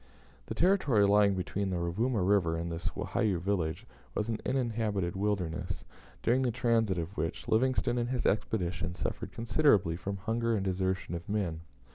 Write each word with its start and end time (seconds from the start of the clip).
The 0.47 0.55
territory 0.55 1.05
lying 1.05 1.35
between 1.35 1.69
the 1.69 1.77
Rovuma 1.77 2.23
River 2.23 2.57
and 2.57 2.71
this 2.71 2.89
Wahiyou 2.95 3.39
village 3.39 3.85
was 4.15 4.29
an 4.29 4.39
uninhabited 4.47 5.15
wilderness, 5.15 5.83
during 6.23 6.41
the 6.41 6.49
transit 6.49 6.97
of 6.97 7.15
which 7.15 7.47
Livingstone 7.47 7.99
and 7.99 8.09
his 8.09 8.25
expedition 8.25 8.95
suffered 8.95 9.31
considerably 9.31 9.95
from 9.95 10.17
hunger 10.17 10.55
and 10.55 10.65
desertion 10.65 11.13
of 11.13 11.29
men. 11.29 11.61